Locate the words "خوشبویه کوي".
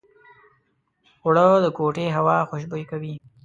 2.49-3.13